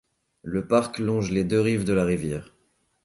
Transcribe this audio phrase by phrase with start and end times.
[0.41, 2.55] Le parc longe les deux rives de la rivière.